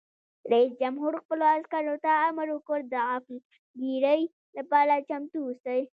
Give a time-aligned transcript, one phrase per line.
[0.51, 4.21] رئیس جمهور خپلو عسکرو ته امر وکړ؛ د غافلګیرۍ
[4.57, 5.81] لپاره چمتو اوسئ!